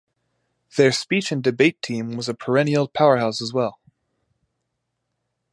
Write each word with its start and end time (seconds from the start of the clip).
Their 0.77 0.91
Speech 0.93 1.31
and 1.31 1.43
Debate 1.43 1.79
team 1.83 2.17
was 2.17 2.27
a 2.27 2.33
perennial 2.33 2.87
powerhouse 2.87 3.39
as 3.39 3.53
well. 3.53 3.77